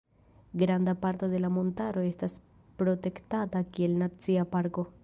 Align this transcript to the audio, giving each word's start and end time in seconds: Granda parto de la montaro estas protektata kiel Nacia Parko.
Granda 0.53 0.95
parto 0.95 1.27
de 1.27 1.39
la 1.43 1.51
montaro 1.57 2.07
estas 2.13 2.41
protektata 2.81 3.65
kiel 3.77 3.97
Nacia 4.03 4.53
Parko. 4.57 4.91